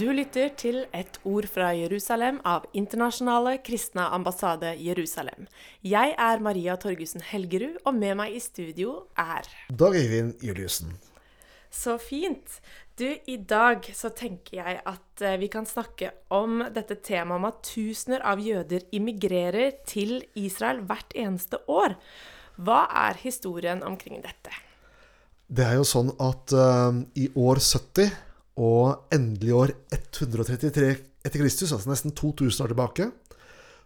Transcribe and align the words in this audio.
Du 0.00 0.06
lytter 0.16 0.48
til 0.56 0.86
Et 0.96 1.16
ord 1.28 1.44
fra 1.50 1.74
Jerusalem 1.76 2.38
av 2.48 2.62
Internasjonale 2.72 3.58
kristne 3.60 4.06
ambassade 4.14 4.70
Jerusalem. 4.80 5.44
Jeg 5.84 6.14
er 6.16 6.40
Maria 6.40 6.78
Torgussen 6.80 7.20
Helgerud, 7.20 7.74
og 7.84 7.98
med 7.98 8.16
meg 8.16 8.38
i 8.38 8.40
studio 8.40 8.94
er 9.20 9.44
Dag 9.68 9.98
Eivind 9.98 10.40
Juliussen. 10.40 10.94
Så 11.68 11.98
fint. 12.00 12.54
Du, 12.96 13.04
i 13.04 13.36
dag 13.36 13.90
så 13.92 14.08
tenker 14.16 14.62
jeg 14.62 14.78
at 14.88 15.26
eh, 15.26 15.36
vi 15.42 15.50
kan 15.52 15.68
snakke 15.68 16.14
om 16.32 16.64
dette 16.72 16.96
temaet 17.04 17.36
om 17.36 17.50
at 17.50 17.60
tusener 17.68 18.24
av 18.24 18.40
jøder 18.40 18.88
immigrerer 18.96 19.82
til 19.84 20.22
Israel 20.32 20.80
hvert 20.88 21.12
eneste 21.12 21.60
år. 21.68 21.98
Hva 22.56 22.86
er 23.04 23.20
historien 23.20 23.84
omkring 23.84 24.24
dette? 24.24 24.56
Det 25.50 25.66
er 25.66 25.76
jo 25.76 25.84
sånn 25.84 26.14
at 26.22 26.56
uh, 26.56 27.04
i 27.20 27.28
år 27.36 27.60
70 27.60 28.29
og 28.60 29.14
endelig 29.14 29.54
år 29.56 29.72
133 29.94 30.90
etter 31.24 31.40
Kristus, 31.40 31.72
altså 31.72 31.90
nesten 31.90 32.12
2000 32.16 32.64
år 32.64 32.72
tilbake, 32.74 33.08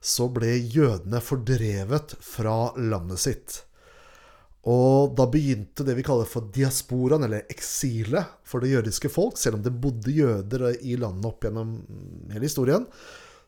så 0.04 0.26
ble 0.32 0.50
jødene 0.58 1.20
fordrevet 1.24 2.16
fra 2.22 2.56
landet 2.76 3.22
sitt. 3.22 3.60
Og 4.68 5.12
da 5.16 5.26
begynte 5.28 5.84
det 5.84 5.96
vi 5.98 6.04
kaller 6.06 6.28
for 6.28 6.48
diasporaen, 6.52 7.26
eller 7.26 7.48
eksilet, 7.52 8.38
for 8.48 8.64
det 8.64 8.72
jødiske 8.72 9.10
folk. 9.12 9.36
Selv 9.40 9.58
om 9.58 9.64
det 9.64 9.74
bodde 9.76 10.12
jøder 10.12 10.70
i 10.80 10.96
landet 11.00 11.28
opp 11.28 11.44
gjennom 11.44 11.74
hele 12.32 12.48
historien, 12.48 12.86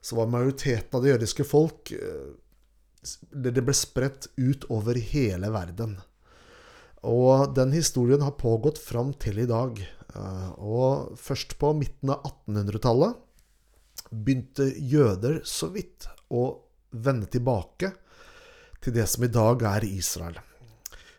så 0.04 0.18
var 0.18 0.28
majoriteten 0.30 0.96
av 0.96 1.04
det 1.04 1.14
jødiske 1.14 1.46
folk 1.48 1.90
eh, 1.96 2.34
Det 3.32 3.62
ble 3.64 3.74
spredt 3.74 4.28
ut 4.36 4.66
over 4.72 4.98
hele 4.98 5.50
verden. 5.54 5.96
Og 7.06 7.54
den 7.56 7.72
historien 7.76 8.24
har 8.24 8.36
pågått 8.40 8.80
fram 8.82 9.12
til 9.14 9.40
i 9.40 9.48
dag. 9.48 9.78
Eh, 10.16 10.50
og 10.62 11.16
først 11.20 11.56
på 11.60 11.72
midten 11.76 12.12
av 12.14 12.24
1800-tallet 12.24 13.22
begynte 14.10 14.68
jøder 14.78 15.40
så 15.45 15.68
vidt 15.74 16.08
å 16.32 16.48
vende 16.96 17.28
tilbake 17.30 17.92
til 18.82 18.95
det 18.96 19.06
som 19.10 19.24
i 19.26 19.32
dag 19.32 19.64
er 19.66 19.86
Israel. 19.88 20.38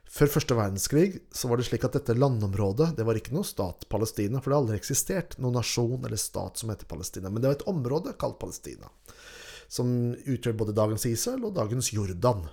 Før 0.08 0.32
første 0.32 0.56
verdenskrig 0.58 1.10
så 1.36 1.50
var 1.50 1.60
det 1.60 1.68
slik 1.68 1.84
at 1.86 1.98
dette 1.98 2.16
landområdet 2.16 2.94
det 2.98 3.06
var 3.06 3.20
ikke 3.20 3.36
noe 3.36 3.46
stat 3.46 3.86
Palestina, 3.92 4.40
for 4.40 4.50
det 4.50 4.56
har 4.56 4.64
aldri 4.64 4.78
eksistert 4.80 5.36
noen 5.42 5.60
nasjon 5.60 6.00
eller 6.00 6.22
stat 6.22 6.62
som 6.62 6.72
heter 6.72 6.90
Palestina. 6.90 7.30
Men 7.30 7.44
det 7.44 7.52
var 7.52 7.60
et 7.60 7.68
område 7.70 8.16
kalt 8.18 8.40
Palestina, 8.42 8.90
som 9.68 10.16
utgjør 10.16 10.56
både 10.64 10.78
dagens 10.78 11.06
Israel 11.12 11.50
og 11.50 11.58
dagens 11.60 11.92
Jordan. 11.94 12.48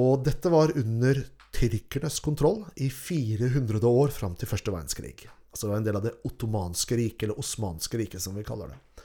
Og 0.00 0.24
dette 0.26 0.50
var 0.50 0.72
under 0.80 1.22
tyrkernes 1.54 2.20
kontroll 2.24 2.64
i 2.76 2.90
400 2.90 3.86
år 3.88 4.14
fram 4.14 4.36
til 4.38 4.50
første 4.50 4.72
verdenskrig. 4.72 5.16
Altså 5.50 5.66
det 5.66 5.72
var 5.72 5.80
en 5.80 5.88
del 5.88 5.98
av 5.98 6.04
det 6.06 6.14
ottomanske 6.24 6.96
riket, 6.96 7.26
eller 7.26 7.40
osmanske 7.42 7.98
riket, 7.98 8.22
som 8.22 8.36
vi 8.38 8.46
kaller 8.46 8.70
det. 8.70 9.04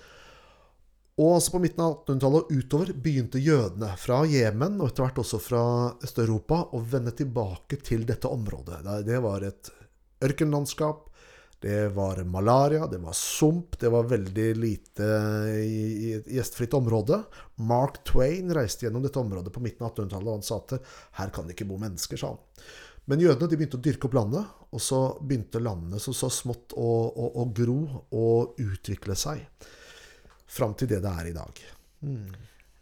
Og 1.16 1.38
altså 1.38 1.54
på 1.54 1.62
midten 1.64 1.80
av 1.80 1.94
1800-tallet 2.04 2.44
og 2.44 2.60
utover 2.60 2.92
begynte 3.06 3.40
jødene 3.40 3.94
fra 3.98 4.20
Jemen, 4.28 4.82
og 4.82 4.92
etter 4.92 5.06
hvert 5.06 5.22
også 5.24 5.40
fra 5.40 5.64
Øst-Europa, 6.04 6.60
å 6.76 6.82
vende 6.84 7.16
tilbake 7.16 7.80
til 7.80 8.04
dette 8.08 8.28
området. 8.28 8.82
Det 9.08 9.22
var 9.24 9.46
et 9.48 9.72
ørkenlandskap. 10.26 11.08
Det 11.66 11.88
var 11.96 12.20
malaria, 12.30 12.86
det 12.88 13.00
var 13.02 13.14
sump, 13.18 13.80
det 13.80 13.90
var 13.90 14.04
veldig 14.06 14.56
lite 14.56 15.06
i 15.66 16.12
et 16.14 16.28
gjestfritt 16.30 16.76
område. 16.78 17.18
Mark 17.56 18.04
Twain 18.06 18.54
reiste 18.54 18.86
gjennom 18.86 19.02
dette 19.02 19.18
området 19.18 19.54
på 19.54 19.64
midten 19.66 19.88
av 19.88 19.96
1800-tallet, 19.96 20.28
og 20.30 20.36
han 20.36 20.46
sa 20.46 20.60
at 20.62 20.92
her 21.18 21.32
kan 21.34 21.48
det 21.50 21.56
ikke 21.56 21.66
bo 21.72 21.80
mennesker, 21.82 22.22
sa 22.22 22.36
han. 22.36 22.68
Men 23.10 23.24
jødene 23.26 23.50
de 23.50 23.58
begynte 23.58 23.80
å 23.80 23.86
dyrke 23.88 24.06
opp 24.06 24.20
landet, 24.20 24.52
og 24.78 24.84
så 24.86 25.00
begynte 25.26 25.64
landene 25.66 26.04
så, 26.06 26.14
så 26.14 26.30
smått 26.30 26.78
å, 26.78 26.92
å, 27.10 27.32
å, 27.42 27.48
gro 27.58 27.80
og 28.14 28.62
utvikle 28.62 29.18
seg. 29.18 29.42
Fram 30.46 30.78
til 30.78 30.94
det 30.94 31.02
det 31.02 31.16
er 31.18 31.32
i 31.32 31.36
dag. 31.40 31.66
Mm. 32.06 32.30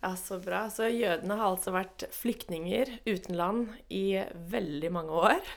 Ja, 0.03 0.11
Så 0.19 0.43
bra. 0.43 0.65
Så 0.67 0.91
jødene 0.91 1.39
har 1.39 1.53
altså 1.53 1.71
vært 1.71 2.09
flyktninger 2.11 2.97
uten 3.07 3.39
land 3.39 3.71
i 3.87 4.19
veldig 4.51 4.91
mange 4.99 5.23
år. 5.31 5.55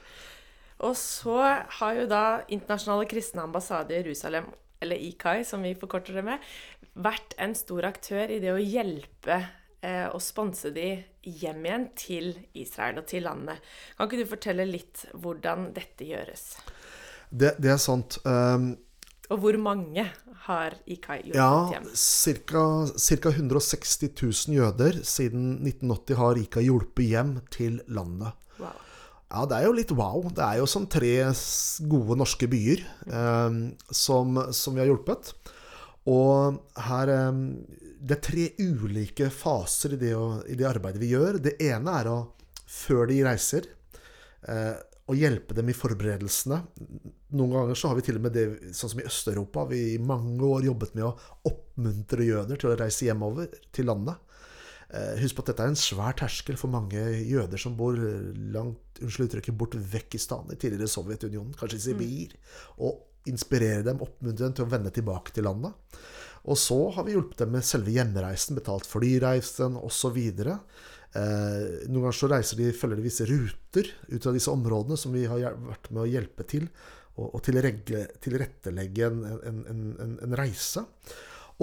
Og 0.84 0.96
så 0.98 1.38
har 1.78 1.96
jo 1.96 2.06
da 2.10 2.22
Internasjonale 2.52 3.08
kristne 3.08 3.44
ambassade 3.46 3.94
i 3.94 4.00
Jerusalem, 4.02 4.50
eller 4.80 5.00
IKAI 5.00 5.44
som 5.48 5.64
vi 5.64 5.72
forkorter 5.78 6.18
det 6.18 6.24
med, 6.26 6.50
vært 6.96 7.36
en 7.40 7.54
stor 7.56 7.88
aktør 7.88 8.32
i 8.32 8.40
det 8.42 8.52
å 8.52 8.60
hjelpe 8.60 9.38
eh, 9.80 10.06
og 10.10 10.20
sponse 10.24 10.72
de 10.76 10.90
hjem 11.26 11.64
igjen 11.64 11.86
til 11.98 12.32
Israel 12.60 13.00
og 13.00 13.08
til 13.10 13.24
landet. 13.26 13.64
Kan 13.96 14.10
ikke 14.10 14.22
du 14.22 14.32
fortelle 14.36 14.68
litt 14.68 15.06
hvordan 15.16 15.70
dette 15.76 16.08
gjøres? 16.08 16.50
Det, 17.30 17.56
det 17.58 17.72
er 17.72 17.80
sant. 17.82 18.20
Um, 18.28 18.74
og 19.32 19.40
hvor 19.42 19.56
mange 19.58 20.04
har 20.46 20.76
IKAI 20.86 21.22
hjulpet 21.24 21.40
ja, 21.40 21.52
hjem? 21.72 21.88
Ca. 21.96 23.32
160 23.32 24.12
000 24.12 24.58
jøder 24.60 25.00
siden 25.02 25.56
1980 25.64 26.20
har 26.20 26.42
IKAI 26.44 26.66
hjulpet 26.68 27.08
hjem 27.08 27.38
til 27.50 27.80
landet. 27.88 28.36
Ja, 29.26 29.42
det 29.48 29.56
er 29.58 29.66
jo 29.66 29.74
litt 29.74 29.92
wow. 29.96 30.28
Det 30.30 30.44
er 30.44 30.60
jo 30.60 30.68
som 30.70 30.86
tre 30.90 31.12
gode 31.90 32.16
norske 32.20 32.46
byer 32.50 32.82
eh, 33.10 33.58
som, 33.90 34.38
som, 34.54 34.76
vi 34.76 34.84
har 34.84 34.90
hjulpet. 34.92 35.32
Og 36.06 36.60
her 36.86 37.10
eh, 37.10 37.40
Det 38.06 38.18
er 38.18 38.22
tre 38.22 38.48
ulike 38.62 39.30
faser 39.34 39.96
i 39.96 40.00
det, 40.00 40.12
i 40.46 40.58
det, 40.58 40.68
arbeidet 40.68 41.02
vi 41.02 41.10
gjør. 41.14 41.40
Det 41.42 41.56
ene 41.66 41.96
er 42.00 42.12
å, 42.12 42.20
før 42.70 43.10
de 43.10 43.18
reiser, 43.26 43.66
eh, 44.46 44.76
å 45.06 45.14
hjelpe 45.14 45.54
dem 45.58 45.70
i 45.70 45.76
forberedelsene. 45.76 46.60
Noen 47.36 47.56
ganger 47.56 47.78
så 47.78 47.90
har 47.90 47.98
vi 47.98 48.06
til 48.06 48.20
og 48.20 48.28
med 48.28 48.34
det, 48.34 48.46
sånn 48.74 48.92
som 48.94 49.02
i 49.02 49.08
Øst-Europa, 49.10 49.66
vi 49.70 49.82
i 49.96 50.02
mange 50.02 50.46
år 50.46 50.70
jobbet 50.70 50.94
med 50.94 51.08
å 51.08 51.16
oppmuntre 51.50 52.26
jøder 52.26 52.62
til 52.62 52.70
å 52.70 52.78
reise 52.78 53.08
hjemover 53.08 53.50
til 53.74 53.90
landet. 53.90 54.22
Eh, 54.94 55.16
husk 55.18 55.38
på 55.38 55.42
at 55.42 55.50
dette 55.50 55.64
er 55.64 55.72
en 55.72 55.80
svær 55.80 56.14
terskel 56.18 56.58
for 56.60 56.70
mange 56.70 57.00
jøder 57.26 57.58
som 57.58 57.74
bor 57.78 57.96
langt 57.96 59.00
unnskyld 59.02 59.28
uttrykket, 59.28 59.58
bort 59.58 59.74
vekk 59.74 60.14
i 60.14 60.22
stand 60.22 60.52
i 60.54 60.58
tidligere 60.60 60.90
Sovjetunionen, 60.90 61.56
kanskje 61.58 61.78
i 61.78 61.82
mm. 61.82 61.86
Sibir. 61.86 62.36
Og 62.86 63.02
inspirere 63.26 63.82
dem, 63.86 64.02
oppmuntre 64.04 64.46
dem 64.46 64.54
til 64.54 64.66
å 64.66 64.70
vende 64.70 64.92
tilbake 64.94 65.34
til 65.34 65.48
landet. 65.48 65.74
Og 66.46 66.58
så 66.60 66.78
har 66.94 67.06
vi 67.06 67.16
hjulpet 67.16 67.42
dem 67.42 67.56
med 67.56 67.66
selve 67.66 67.90
hjemreisen, 67.90 68.54
betalt 68.58 68.86
flyreisen 68.86 69.74
osv. 69.80 70.20
Eh, 70.46 71.64
noen 71.90 72.04
ganger 72.04 72.18
så 72.20 72.30
reiser 72.30 72.60
de, 72.60 72.70
følger 72.76 73.00
de 73.00 73.06
visse 73.08 73.26
ruter 73.26 73.90
ut 74.12 74.28
av 74.30 74.38
disse 74.38 74.52
områdene 74.52 75.00
som 75.00 75.16
vi 75.16 75.26
har 75.26 75.58
vært 75.66 75.90
med 75.90 76.04
å 76.04 76.10
hjelpe 76.12 76.46
til, 76.46 76.68
og, 77.16 77.32
og 77.32 77.42
tilrettelegge 77.48 79.10
en, 79.10 79.26
en, 79.50 79.60
en, 79.72 80.16
en 80.28 80.38
reise. 80.38 80.84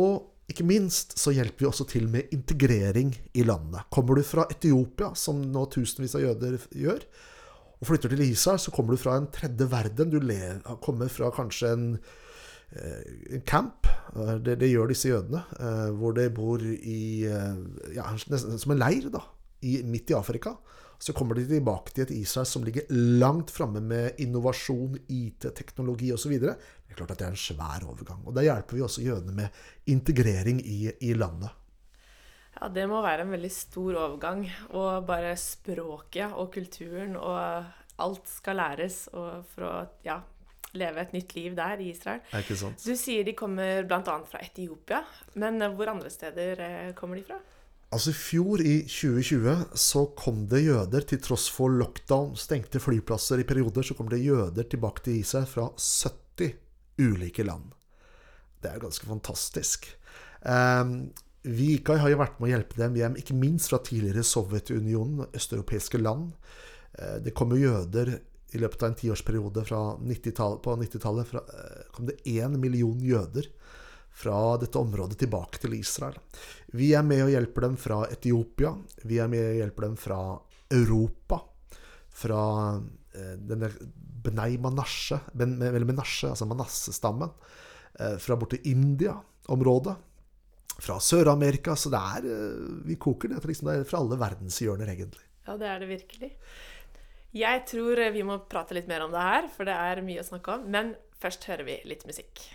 Og 0.01 0.32
ikke 0.51 0.65
minst 0.67 1.15
så 1.19 1.31
hjelper 1.31 1.63
vi 1.63 1.69
også 1.69 1.85
til 1.87 2.09
med 2.11 2.33
integrering 2.35 3.13
i 3.33 3.45
landet. 3.47 3.85
Kommer 3.93 4.19
du 4.19 4.25
fra 4.27 4.43
Etiopia, 4.51 5.13
som 5.15 5.39
nå 5.53 5.63
tusenvis 5.71 6.17
av 6.19 6.25
jøder 6.25 6.57
gjør, 6.75 7.05
og 7.79 7.87
flytter 7.87 8.11
til 8.13 8.25
Israel, 8.25 8.59
så 8.59 8.71
kommer 8.71 8.95
du 8.95 9.01
fra 9.01 9.15
en 9.19 9.29
tredje 9.31 9.67
verden. 9.71 10.11
Du 10.11 10.19
kommer 10.83 11.09
fra 11.11 11.31
kanskje 11.35 11.71
en, 11.75 11.87
eh, 12.71 13.01
en 13.35 13.41
camp. 13.41 13.87
Eh, 14.15 14.37
det, 14.39 14.59
det, 14.59 14.71
gjør 14.71 14.87
disse 14.87 15.09
jødene. 15.09 15.43
Eh, 15.59 15.89
hvor 15.99 16.15
de 16.15 16.29
bor 16.29 16.63
i 16.63 17.23
ja, 17.95 18.07
nesten 18.31 18.59
som 18.59 18.71
en 18.71 18.79
leir 18.79 19.09
da, 19.11 19.23
midt 19.63 20.11
i 20.11 20.15
Afrika. 20.15 20.55
Så 21.03 21.11
kommer 21.11 21.35
de 21.35 21.43
tilbake 21.49 21.91
til 21.91 22.05
et 22.05 22.13
Israel 22.15 22.47
som 22.47 22.63
ligger 22.63 22.87
langt 23.19 23.51
framme 23.51 23.81
med 23.83 24.21
innovasjon, 24.23 24.95
IT, 25.11 25.49
teknologi 25.57 26.13
osv. 26.15 26.37
Det 26.39 26.53
er 26.53 26.95
klart 26.95 27.11
at 27.11 27.19
det 27.19 27.25
er 27.27 27.33
en 27.33 27.41
svær 27.43 27.83
overgang. 27.89 28.21
Og 28.23 28.37
Da 28.37 28.45
hjelper 28.45 28.77
vi 28.77 28.85
også 28.85 29.03
jødene 29.03 29.35
med 29.35 29.91
integrering 29.91 30.61
i, 30.63 30.93
i 31.03 31.11
landet. 31.17 31.51
Ja, 32.55 32.69
det 32.71 32.85
må 32.87 33.01
være 33.03 33.25
en 33.25 33.33
veldig 33.33 33.51
stor 33.51 33.97
overgang. 33.99 34.45
Og 34.71 35.03
bare 35.09 35.35
språket 35.35 36.37
og 36.39 36.53
kulturen 36.53 37.17
og 37.19 37.65
alt 38.03 38.29
skal 38.31 38.61
læres 38.61 39.03
for 39.11 39.67
å 39.67 39.73
ja, 40.07 40.21
leve 40.79 41.03
et 41.03 41.17
nytt 41.17 41.35
liv 41.35 41.57
der 41.57 41.83
i 41.83 41.89
Israel. 41.91 42.23
Er 42.31 42.45
ikke 42.45 42.61
sant? 42.63 42.79
Du 42.79 42.95
sier 42.95 43.27
de 43.27 43.35
kommer 43.37 43.83
bl.a. 43.89 44.21
fra 44.29 44.39
Etiopia. 44.39 45.03
Men 45.35 45.59
hvor 45.75 45.91
andre 45.91 46.13
steder 46.13 46.63
eh, 46.63 46.93
kommer 46.95 47.19
de 47.19 47.27
fra? 47.27 47.41
Altså 47.93 48.09
I 48.09 48.17
fjor, 48.17 48.61
i 48.65 48.75
2020, 48.89 49.51
så 49.77 50.07
kom 50.17 50.47
det 50.49 50.63
jøder, 50.65 51.05
til 51.05 51.19
tross 51.21 51.45
for 51.53 51.69
lockdown, 51.69 52.33
stengte 52.39 52.81
flyplasser 52.81 53.43
i 53.43 53.45
perioder, 53.45 53.85
så 53.85 53.93
kom 53.97 54.09
det 54.09 54.23
jøder 54.23 54.65
tilbake 54.69 55.03
til 55.05 55.19
Israel 55.19 55.45
fra 55.49 55.67
70 55.77 56.55
ulike 57.03 57.45
land. 57.45 57.69
Det 58.63 58.71
er 58.71 58.81
ganske 58.81 59.05
fantastisk. 59.05 59.85
Um, 60.41 61.11
vi 61.43 61.73
IKAI 61.75 61.99
har 61.99 62.13
jo 62.13 62.21
vært 62.23 62.39
med 62.39 62.49
å 62.49 62.53
hjelpe 62.55 62.79
dem 62.79 62.97
hjem, 62.97 63.17
ikke 63.19 63.37
minst 63.37 63.69
fra 63.69 63.81
tidligere 63.83 64.25
Sovjetunionen 64.25 65.27
østeuropeiske 65.29 66.01
land. 66.01 66.31
Uh, 66.97 67.19
det 67.21 67.35
kom 67.37 67.53
jo 67.53 67.61
jøder 67.61 68.15
i 68.53 68.61
løpet 68.61 68.85
av 68.85 68.91
en 68.91 68.97
tiårsperiode 68.97 69.65
fra 69.69 69.83
90 70.01 70.63
på 70.65 70.77
90-tallet. 70.81 71.35
Uh, 71.35 71.85
kom 71.93 72.09
det 72.09 72.21
én 72.25 72.57
million 72.57 72.97
jøder 73.05 73.51
fra 74.13 74.57
dette 74.61 74.77
området 74.77 75.17
tilbake 75.23 75.59
til 75.61 75.73
Israel. 75.79 76.19
Vi 76.77 76.91
er 76.93 77.05
med 77.05 77.25
og 77.25 77.33
hjelper 77.33 77.65
dem 77.67 77.77
fra 77.81 78.03
Etiopia. 78.13 78.73
Vi 79.09 79.19
er 79.21 79.31
med 79.31 79.47
og 79.47 79.59
hjelper 79.61 79.87
dem 79.87 79.97
fra 79.99 80.19
Europa. 80.73 81.41
Fra 82.13 82.43
eh, 82.77 83.35
denne 83.41 83.71
Benei 84.23 84.57
Manasje, 84.61 85.19
ben, 85.33 85.57
Menasje, 85.57 86.29
altså 86.29 86.47
Manassestammen. 86.49 87.33
eh, 87.99 88.17
fra 88.17 88.37
borte 88.37 88.61
India-området. 88.69 89.97
Fra 90.79 90.99
Sør-Amerika. 90.99 91.75
Så 91.75 91.89
det 91.93 91.99
er 91.99 92.29
eh, 92.29 92.85
Vi 92.85 92.95
koker 93.01 93.33
det, 93.33 93.43
liksom, 93.49 93.69
det 93.69 93.79
er 93.81 93.89
fra 93.89 94.01
alle 94.03 94.21
verdenshjørner, 94.21 94.93
egentlig. 94.93 95.25
Ja, 95.47 95.57
det 95.57 95.67
er 95.67 95.79
det 95.81 95.89
virkelig. 95.89 96.35
Jeg 97.33 97.65
tror 97.65 97.97
vi 98.13 98.21
må 98.21 98.37
prate 98.45 98.77
litt 98.77 98.87
mer 98.87 99.01
om 99.01 99.11
det 99.11 99.21
her, 99.25 99.47
for 99.49 99.65
det 99.65 99.73
er 99.73 100.05
mye 100.05 100.21
å 100.21 100.27
snakke 100.27 100.53
om. 100.59 100.67
Men 100.69 100.93
først 101.17 101.49
hører 101.49 101.65
vi 101.65 101.81
litt 101.89 102.05
musikk. 102.05 102.45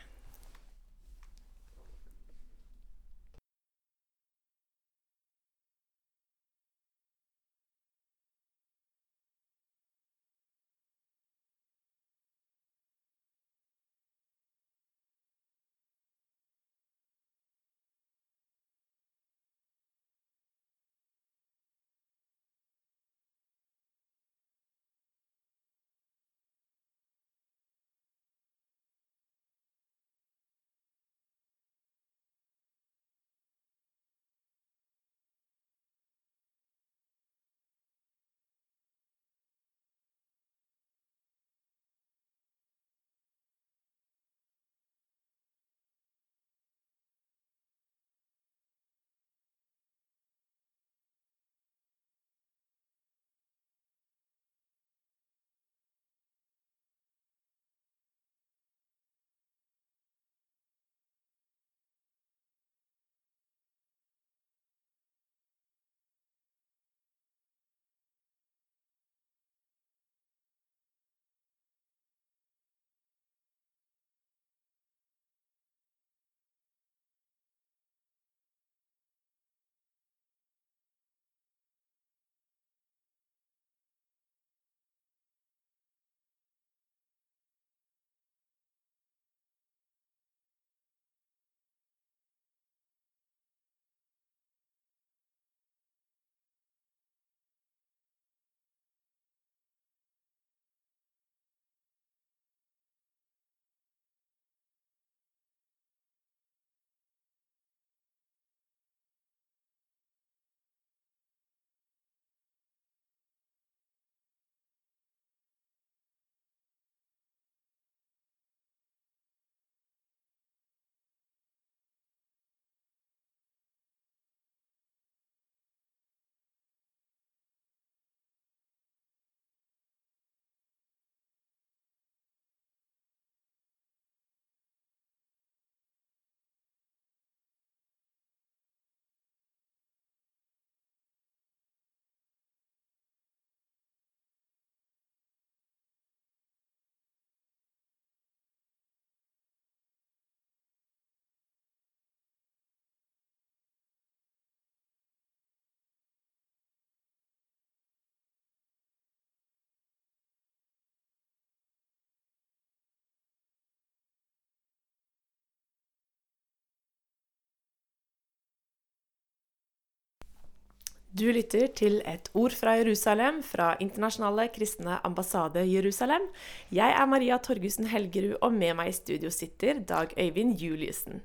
Du 171.08 171.24
lytter 171.32 171.70
til 171.72 172.02
et 172.04 172.26
ord 172.36 172.52
fra 172.52 172.74
Jerusalem 172.76 173.38
fra 173.40 173.70
Internasjonale 173.80 174.44
kristne 174.52 174.98
ambassade 175.08 175.62
Jerusalem. 175.64 176.26
Jeg 176.68 176.92
er 176.92 177.08
Maria 177.08 177.38
Torgussen 177.40 177.88
Helgerud, 177.88 178.34
og 178.44 178.52
med 178.52 178.76
meg 178.76 178.90
i 178.90 178.96
studio 178.98 179.30
sitter 179.32 179.80
Dag 179.88 180.12
Øyvind 180.20 180.60
Juliussen. 180.60 181.22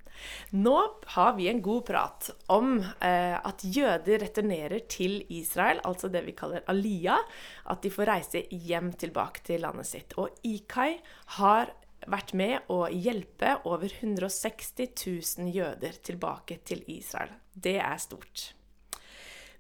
Nå 0.56 0.78
har 1.18 1.36
vi 1.36 1.50
en 1.52 1.60
god 1.66 1.84
prat 1.92 2.32
om 2.48 2.80
eh, 2.80 3.36
at 3.36 3.68
jøder 3.68 4.24
returnerer 4.24 4.88
til 4.88 5.20
Israel, 5.28 5.84
altså 5.84 6.08
det 6.08 6.24
vi 6.30 6.38
kaller 6.40 6.64
aliyah. 6.72 7.20
At 7.68 7.84
de 7.84 7.92
får 7.92 8.08
reise 8.08 8.46
hjem 8.48 8.94
tilbake 8.96 9.44
til 9.44 9.68
landet 9.68 9.92
sitt. 9.92 10.16
Og 10.16 10.32
IKAI 10.48 10.96
har 11.44 11.76
vært 12.08 12.32
med 12.32 12.72
å 12.72 12.86
hjelpe 12.88 13.58
over 13.68 13.92
160 13.92 14.96
000 14.96 15.52
jøder 15.52 16.00
tilbake 16.00 16.62
til 16.64 16.88
Israel. 16.88 17.36
Det 17.52 17.82
er 17.84 18.00
stort. 18.00 18.54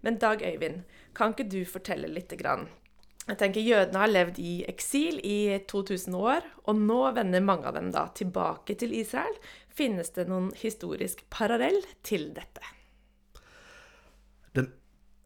Men 0.03 0.19
Dag 0.19 0.43
Øyvind, 0.43 0.83
kan 1.15 1.31
ikke 1.31 1.47
du 1.47 1.61
fortelle 1.65 2.09
litt? 2.11 2.33
Grann? 2.35 2.67
Jeg 3.23 3.39
tenker 3.39 3.63
Jødene 3.63 4.01
har 4.01 4.11
levd 4.11 4.39
i 4.43 4.53
eksil 4.67 5.21
i 5.23 5.55
2000 5.71 6.15
år, 6.19 6.43
og 6.67 6.75
nå 6.75 6.99
vender 7.15 7.43
mange 7.45 7.69
av 7.69 7.77
dem 7.77 7.87
da 7.95 8.09
tilbake 8.11 8.75
til 8.79 8.91
Israel. 8.97 9.37
Finnes 9.71 10.11
det 10.17 10.27
noen 10.27 10.49
historisk 10.59 11.23
parallell 11.31 11.79
til 12.03 12.33
dette? 12.35 12.67
Den, 14.51 14.67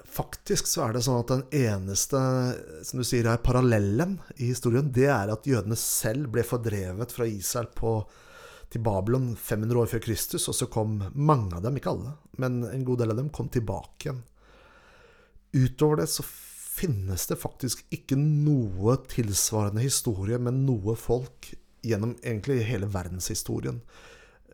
faktisk 0.05 0.69
så 0.69 0.85
er 0.85 0.93
det 0.93 1.03
sånn 1.07 1.23
at 1.23 1.33
den 1.33 1.43
eneste 1.63 2.21
som 2.85 3.01
du 3.01 3.07
sier, 3.07 3.25
er 3.25 3.41
parallellen 3.41 4.19
i 4.37 4.51
historien, 4.51 4.93
det 4.93 5.09
er 5.09 5.33
at 5.33 5.49
jødene 5.49 5.79
selv 5.79 6.29
ble 6.37 6.45
fordrevet 6.45 7.17
fra 7.17 7.25
Israel 7.25 7.73
på, 7.73 7.97
til 8.69 8.85
Babylon 8.85 9.31
500 9.33 9.81
år 9.81 9.93
før 9.97 10.05
Kristus, 10.05 10.45
og 10.45 10.61
så 10.61 10.69
kom 10.69 10.99
mange 11.17 11.57
av 11.57 11.65
dem, 11.65 11.81
ikke 11.81 11.97
alle, 11.97 12.17
men 12.37 12.61
en 12.69 12.85
god 12.85 13.01
del 13.01 13.17
av 13.17 13.23
dem 13.25 13.33
kom 13.33 13.49
tilbake 13.49 14.11
igjen. 14.11 14.25
Utover 15.57 16.03
det 16.03 16.09
så 16.13 16.25
finnes 16.77 17.25
det 17.29 17.39
faktisk 17.41 17.81
ikke 17.93 18.17
noe 18.19 18.99
tilsvarende 19.09 19.81
historie 19.81 20.37
med 20.41 20.59
noe 20.67 20.93
folk 20.99 21.49
gjennom 21.85 22.13
egentlig 22.21 22.61
hele 22.67 22.89
verdenshistorien. 22.91 23.79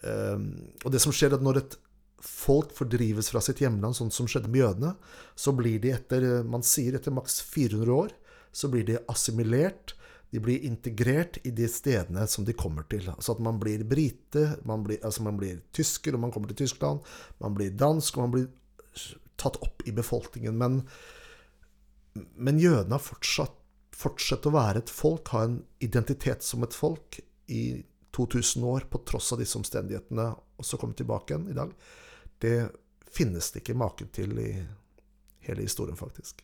Ehm, 0.04 0.52
og 0.84 0.94
det 0.94 1.02
som 1.04 1.16
skjer, 1.16 1.34
er 1.34 1.40
at 1.40 1.46
når 1.46 1.62
et 1.62 1.76
folk 2.24 2.72
fordrives 2.76 3.30
fra 3.34 3.42
sitt 3.44 3.60
hjemland, 3.64 3.98
sånn 3.98 4.14
som 4.14 4.30
skjedde 4.30 4.52
med 4.52 4.64
jødene, 4.64 4.94
så 5.36 5.52
blir 5.56 5.82
de 5.84 5.92
etter 5.96 6.28
man 6.48 6.64
sier 6.64 6.96
etter 6.96 7.16
maks 7.16 7.42
400 7.52 7.92
år, 7.92 8.16
så 8.54 8.70
blir 8.72 8.86
de 8.88 9.02
assimilert. 9.12 9.96
De 10.34 10.42
blir 10.42 10.64
integrert 10.66 11.38
i 11.46 11.52
de 11.54 11.68
stedene 11.70 12.24
som 12.30 12.46
de 12.46 12.56
kommer 12.58 12.88
til. 12.90 13.06
Altså 13.12 13.36
at 13.36 13.42
man 13.44 13.60
blir 13.62 13.84
brite, 13.86 14.56
man 14.66 14.86
blir, 14.86 15.02
altså 15.06 15.26
man 15.26 15.38
blir 15.38 15.60
tysker 15.76 16.16
og 16.16 16.24
man 16.24 16.34
kommer 16.34 16.50
til 16.50 16.64
Tyskland. 16.64 17.04
Man 17.44 17.54
blir 17.58 17.76
dansk 17.78 18.18
og 18.18 18.26
man 18.26 18.34
blir 18.34 18.48
tatt 19.40 19.60
opp 19.66 19.84
i 19.88 19.94
befolkningen. 19.96 20.58
Men, 20.58 20.80
men 22.36 22.62
jødene 22.62 22.98
har 22.98 23.04
fortsatt 23.04 23.60
fortsatt 23.94 24.48
å 24.50 24.54
være 24.54 24.84
et 24.84 24.92
folk, 24.92 25.34
ha 25.34 25.44
en 25.48 25.60
identitet 25.84 26.46
som 26.46 26.66
et 26.66 26.76
folk 26.76 27.20
i 27.54 27.84
2000 28.16 28.66
år, 28.70 28.88
på 28.90 29.02
tross 29.08 29.32
av 29.34 29.42
disse 29.42 29.58
omstendighetene, 29.60 30.30
og 30.34 30.68
så 30.68 30.80
komme 30.82 30.98
tilbake 30.98 31.34
igjen 31.34 31.50
i 31.52 31.58
dag. 31.58 31.74
Det 32.42 32.58
finnes 33.14 33.52
det 33.54 33.64
ikke 33.64 33.78
maken 33.78 34.10
til 34.14 34.34
i 34.42 34.50
hele 35.48 35.66
historien, 35.66 35.98
faktisk. 35.98 36.44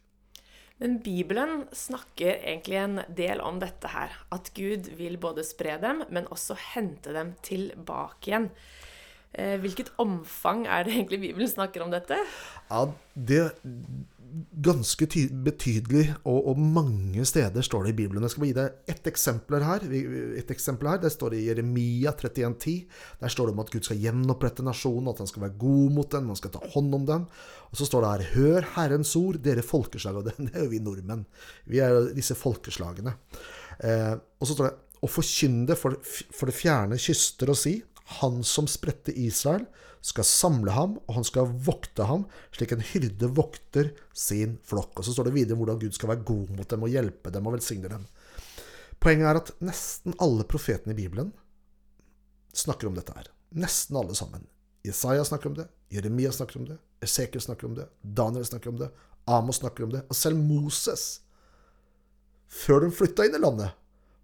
Men 0.79 0.99
Bibelen 1.03 1.65
snakker 1.75 2.37
egentlig 2.37 2.77
en 2.79 3.01
del 3.15 3.41
om 3.43 3.57
dette 3.59 3.89
her. 3.91 4.13
At 4.31 4.53
Gud 4.55 4.87
vil 4.95 5.17
både 5.19 5.43
spre 5.43 5.75
dem, 5.81 6.05
men 6.09 6.29
også 6.31 6.55
hente 6.71 7.11
dem 7.15 7.33
tilbake 7.43 8.31
igjen. 8.31 8.47
Eh, 9.37 9.57
hvilket 9.61 9.91
omfang 10.01 10.65
er 10.65 10.87
det 10.87 10.95
egentlig 10.95 11.21
Bibelen 11.21 11.49
snakker 11.49 11.85
om 11.85 11.91
dette? 11.93 12.17
Ja, 12.69 12.85
det 13.13 13.43
ganske 14.63 15.07
betydelig, 15.45 16.03
og, 16.27 16.49
og, 16.51 16.59
mange 16.59 17.23
steder 17.27 17.63
står 17.65 17.87
det 17.87 17.93
i 17.93 17.97
Bibelen. 18.01 18.23
Jeg 18.25 18.33
skal 18.33 18.43
bare 18.43 18.49
gi 18.49 18.57
deg 18.57 18.91
ett 18.93 19.09
eksempel 19.09 19.65
her. 19.65 19.85
Et 20.39 20.51
eksempel 20.53 20.89
her. 20.91 20.99
Det 21.01 21.11
står 21.13 21.35
i 21.37 21.43
Jeremia 21.47 22.13
31,10. 22.13 22.75
Der 23.21 23.33
står 23.33 23.49
det 23.49 23.55
om 23.55 23.63
at 23.63 23.71
Gud 23.73 23.87
skal 23.87 24.01
gjenopprette 24.03 24.65
nasjonen, 24.65 25.09
at 25.11 25.23
han 25.23 25.31
skal 25.31 25.45
være 25.47 25.57
god 25.61 25.95
mot 25.95 26.11
den, 26.13 26.29
han 26.33 26.39
skal 26.39 26.53
ta 26.53 26.73
hånd 26.75 26.99
om 26.99 27.07
den. 27.09 27.25
Og 27.69 27.79
så 27.79 27.87
står 27.89 28.05
det 28.05 28.11
her 28.11 28.35
Hør 28.35 28.69
Herrens 28.75 29.15
ord, 29.19 29.39
dere 29.45 29.65
folkeslag. 29.65 30.19
Og 30.19 30.25
det, 30.29 30.37
det 30.41 30.53
er 30.53 30.67
jo 30.67 30.73
vi 30.75 30.83
nordmenn. 30.83 31.25
Vi 31.69 31.81
er 31.85 32.13
disse 32.15 32.37
folkeslagene. 32.37 33.15
Eh, 33.85 34.13
og 34.13 34.47
så 34.47 34.55
står 34.55 34.69
det 34.69 34.77
Og 34.99 35.07
forkynne 35.07 35.75
for, 35.79 35.95
for 36.35 36.49
det 36.49 36.57
fjerne 36.57 36.97
kyster 36.99 37.53
og 37.53 37.55
si 37.55 37.77
Han 38.17 38.41
som 38.47 38.67
spredte 38.69 39.13
Israel 39.13 39.67
skal 40.01 40.25
samle 40.25 40.73
ham, 40.73 40.95
og 41.05 41.17
han 41.19 41.25
skal 41.27 41.49
vokte 41.65 42.05
ham, 42.07 42.23
slik 42.55 42.71
en 42.73 42.85
hyrde 42.93 43.29
vokter 43.35 43.91
sin 44.15 44.57
flokk. 44.65 44.95
Og 44.97 45.05
Så 45.05 45.13
står 45.13 45.29
det 45.29 45.35
videre 45.35 45.59
hvordan 45.59 45.79
Gud 45.81 45.97
skal 45.97 46.13
være 46.13 46.25
god 46.27 46.53
mot 46.55 46.69
dem 46.69 46.85
og 46.85 46.93
hjelpe 46.93 47.33
dem 47.35 47.49
og 47.49 47.57
velsigne 47.57 47.91
dem. 47.91 48.07
Poenget 48.99 49.29
er 49.29 49.41
at 49.41 49.51
nesten 49.63 50.15
alle 50.19 50.47
profetene 50.47 50.95
i 50.95 50.99
Bibelen 50.99 51.33
snakker 52.55 52.89
om 52.89 52.95
dette 52.97 53.15
her. 53.15 53.29
Nesten 53.55 53.97
alle 53.99 54.15
sammen. 54.17 54.47
Jesaja 54.83 55.23
snakker 55.27 55.51
om 55.51 55.57
det, 55.57 55.67
Jeremia 55.91 56.31
snakker 56.31 56.59
om 56.59 56.65
det, 56.69 56.77
Esekiel 57.03 57.41
snakker 57.43 57.67
om 57.67 57.75
det, 57.75 57.89
Daniel 58.01 58.45
snakker 58.47 58.71
om 58.71 58.77
det, 58.79 58.87
Amos 59.27 59.59
snakker 59.59 59.83
om 59.83 59.91
det, 59.91 60.05
og 60.07 60.15
selv 60.15 60.39
Moses, 60.39 61.19
før 62.47 62.85
de 62.85 62.91
flytta 62.95 63.27
inn 63.27 63.35
i 63.35 63.41
landet, 63.43 63.75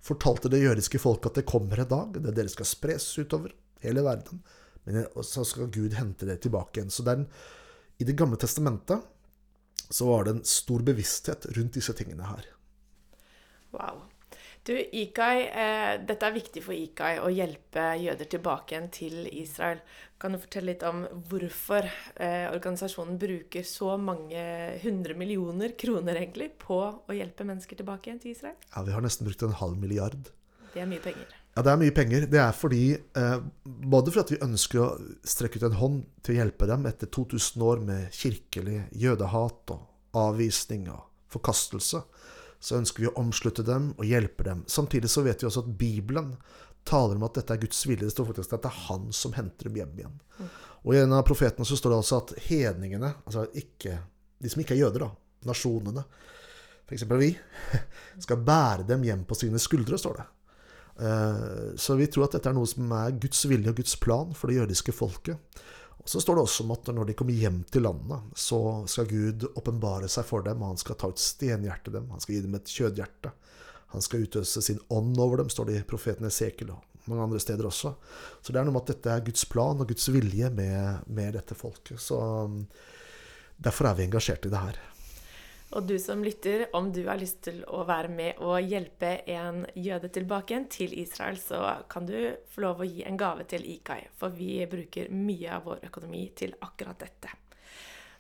fortalte 0.06 0.50
det 0.50 0.62
jødiske 0.64 1.02
folket 1.02 1.34
at 1.34 1.42
det 1.42 1.50
kommer 1.50 1.82
en 1.82 1.90
dag 1.92 2.18
det 2.22 2.34
dere 2.38 2.52
skal 2.52 2.68
spres 2.70 3.10
utover 3.20 3.52
hele 3.88 4.06
verden. 4.06 4.42
Men 4.86 5.06
så 5.26 5.46
skal 5.48 5.72
Gud 5.74 5.96
hente 5.98 6.28
det 6.30 6.42
tilbake 6.44 6.80
igjen. 6.80 6.94
Så 6.94 7.06
det 7.06 7.20
en, 7.20 7.30
i 7.98 8.06
Det 8.06 8.18
gamle 8.18 8.38
testamentet 8.38 9.02
så 9.90 10.10
var 10.10 10.26
det 10.26 10.36
en 10.36 10.44
stor 10.46 10.82
bevissthet 10.86 11.48
rundt 11.58 11.78
disse 11.78 11.94
tingene 11.98 12.28
her. 12.30 12.46
Wow. 13.76 14.04
Du, 14.66 14.74
Ikai, 14.74 15.46
eh, 15.46 15.92
dette 16.02 16.26
er 16.26 16.34
viktig 16.34 16.64
for 16.66 16.74
Ikai 16.74 17.20
å 17.22 17.30
hjelpe 17.30 17.84
jøder 18.02 18.30
tilbake 18.32 18.74
igjen 18.74 18.88
til 18.90 19.28
Israel. 19.30 19.84
Kan 20.18 20.34
du 20.34 20.40
fortelle 20.42 20.72
litt 20.72 20.86
om 20.88 21.04
hvorfor 21.30 21.86
eh, 21.86 22.48
organisasjonen 22.50 23.20
bruker 23.22 23.68
så 23.68 23.94
mange 24.02 24.42
hundre 24.82 25.14
millioner 25.20 25.76
kroner 25.78 26.18
egentlig 26.18 26.50
på 26.66 26.80
å 26.82 27.18
hjelpe 27.18 27.46
mennesker 27.46 27.78
tilbake 27.78 28.10
igjen 28.10 28.24
til 28.24 28.34
Israel? 28.34 28.58
Ja, 28.72 28.82
Vi 28.88 28.96
har 28.96 29.06
nesten 29.06 29.30
brukt 29.30 29.46
en 29.46 29.54
halv 29.62 29.78
milliard. 29.78 30.34
Det 30.74 30.82
er 30.82 30.90
mye 30.90 31.04
penger. 31.04 31.38
Ja, 31.56 31.64
det 31.64 31.72
er 31.72 31.80
mye 31.80 31.96
penger. 31.96 32.26
Det 32.28 32.40
er 32.42 32.56
fordi 32.56 32.84
eh, 32.96 33.38
Både 33.64 34.12
fordi 34.12 34.36
vi 34.36 34.44
ønsker 34.44 34.82
å 34.84 34.90
strekke 35.24 35.62
ut 35.62 35.68
en 35.70 35.80
hånd 35.80 36.02
til 36.26 36.36
å 36.36 36.40
hjelpe 36.42 36.68
dem 36.68 36.84
etter 36.90 37.08
2000 37.08 37.64
år 37.64 37.84
med 37.88 38.16
kirkelig 38.16 38.82
jødehat 38.92 39.76
og 39.76 40.20
avvisning 40.20 40.90
og 40.92 41.06
forkastelse, 41.32 42.02
så 42.60 42.78
ønsker 42.80 43.04
vi 43.04 43.10
å 43.10 43.16
omslutte 43.22 43.64
dem 43.68 43.92
og 43.96 44.08
hjelpe 44.08 44.46
dem. 44.48 44.64
Samtidig 44.68 45.12
så 45.12 45.24
vet 45.26 45.44
vi 45.44 45.48
også 45.50 45.64
at 45.66 45.74
Bibelen 45.80 46.34
taler 46.88 47.18
om 47.18 47.26
at 47.28 47.40
dette 47.40 47.56
er 47.56 47.62
Guds 47.64 47.82
vilje. 47.88 48.04
Det 48.04 48.14
står 48.14 48.30
faktisk 48.30 48.56
at 48.56 48.66
det 48.66 48.72
er 48.72 48.84
Han 48.90 49.10
som 49.16 49.36
henter 49.36 49.70
dem 49.70 49.80
hjem 49.80 49.98
igjen. 50.00 50.20
Og 50.86 50.94
i 50.94 51.02
en 51.02 51.16
av 51.18 51.26
profetene 51.28 51.68
så 51.68 51.78
står 51.80 51.94
det 51.94 52.02
altså 52.04 52.20
at 52.22 52.36
hedningene, 52.46 53.16
altså 53.26 53.48
ikke, 53.58 53.98
de 54.44 54.52
som 54.52 54.62
ikke 54.62 54.76
er 54.76 54.84
jøder, 54.84 55.08
da, 55.08 55.12
nasjonene, 55.50 56.04
f.eks. 56.86 57.08
vi, 57.16 57.32
skal 58.26 58.44
bære 58.46 58.86
dem 58.92 59.06
hjem 59.08 59.24
på 59.26 59.38
sine 59.40 59.62
skuldre, 59.62 59.98
står 60.02 60.20
det. 60.20 60.28
Eh, 61.00 61.76
så 61.76 61.96
vi 61.96 62.08
tror 62.08 62.28
at 62.28 62.38
dette 62.38 62.52
er 62.52 62.56
noe 62.56 62.70
som 62.70 62.92
er 62.96 63.18
Guds 63.20 63.44
vilje 63.50 63.72
og 63.72 63.80
Guds 63.80 63.98
plan 64.00 64.32
for 64.38 64.52
det 64.52 64.62
jødiske 64.62 64.96
folket. 64.96 65.62
Og 66.00 66.10
Så 66.10 66.22
står 66.22 66.38
det 66.38 66.46
også 66.46 66.64
om 66.64 66.72
at 66.76 66.90
når 66.94 67.08
de 67.10 67.14
kommer 67.18 67.34
hjem 67.34 67.64
til 67.72 67.82
landet, 67.82 68.22
så 68.38 68.60
skal 68.88 69.08
Gud 69.10 69.48
åpenbare 69.56 70.10
seg 70.12 70.28
for 70.28 70.46
dem, 70.46 70.62
og 70.62 70.76
han 70.76 70.82
skal 70.82 71.00
ta 71.02 71.10
ut 71.10 71.22
stenhjertet 71.22 71.96
dem, 71.96 72.12
han 72.12 72.22
skal 72.22 72.36
gi 72.36 72.42
dem 72.46 72.58
et 72.60 72.70
kjødhjerte. 72.70 73.32
Han 73.96 74.04
skal 74.06 74.28
utøse 74.28 74.62
sin 74.62 74.80
ånd 74.94 75.18
over 75.18 75.42
dem, 75.42 75.50
står 75.50 75.72
det 75.72 75.80
i 75.80 75.88
profeten 75.88 76.28
Esekel 76.28 76.76
og 76.76 76.84
mange 77.10 77.24
andre 77.24 77.40
steder 77.42 77.66
også. 77.66 77.96
Så 78.42 78.54
det 78.54 78.60
er 78.60 78.68
noe 78.68 78.76
med 78.76 78.86
at 78.86 78.94
dette 78.94 79.14
er 79.14 79.26
Guds 79.26 79.46
plan 79.50 79.82
og 79.82 79.90
Guds 79.90 80.10
vilje 80.14 80.50
med, 80.54 81.06
med 81.08 81.34
dette 81.38 81.58
folket. 81.58 82.02
Så 82.02 82.20
derfor 83.58 83.90
er 83.90 83.98
vi 83.98 84.06
engasjert 84.06 84.46
i 84.46 84.54
det 84.54 84.62
her. 84.62 84.80
Og 85.74 85.88
du 85.90 85.96
som 86.00 86.22
lytter, 86.24 86.68
om 86.78 86.92
du 86.94 87.02
har 87.08 87.18
lyst 87.20 87.42
til 87.48 87.64
å 87.66 87.82
være 87.88 88.12
med 88.14 88.42
og 88.46 88.62
hjelpe 88.62 89.18
en 89.34 89.64
jøde 89.74 90.12
tilbake 90.14 90.54
igjen 90.54 90.68
til 90.72 90.94
Israel, 91.02 91.40
så 91.42 91.62
kan 91.90 92.06
du 92.06 92.16
få 92.54 92.64
lov 92.68 92.84
å 92.84 92.88
gi 92.88 93.02
en 93.08 93.18
gave 93.18 93.48
til 93.50 93.66
IKAI, 93.76 94.06
for 94.16 94.36
vi 94.36 94.60
bruker 94.70 95.10
mye 95.12 95.58
av 95.58 95.66
vår 95.66 95.88
økonomi 95.90 96.28
til 96.38 96.54
akkurat 96.62 97.02
dette. 97.02 97.34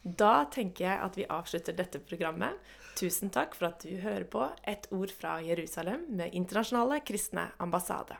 Da 0.06 0.46
tenker 0.54 0.86
jeg 0.86 1.02
at 1.02 1.16
vi 1.18 1.30
avslutter 1.34 1.78
dette 1.78 2.02
programmet. 2.02 2.58
Tusen 2.96 3.32
takk 3.34 3.58
for 3.58 3.72
at 3.72 3.82
du 3.82 3.98
hører 4.04 4.28
på 4.30 4.46
Et 4.64 4.86
ord 4.94 5.14
fra 5.14 5.40
Jerusalem 5.42 6.06
med 6.10 6.34
Internasjonale 6.38 7.02
kristne 7.06 7.50
ambassade. 7.58 8.18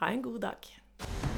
Ha 0.00 0.12
en 0.12 0.22
god 0.22 0.40
dag. 0.46 1.33